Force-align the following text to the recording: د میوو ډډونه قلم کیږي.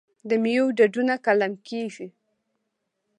د 0.29 0.31
میوو 0.43 0.75
ډډونه 0.77 1.15
قلم 1.25 1.53
کیږي. 1.67 2.07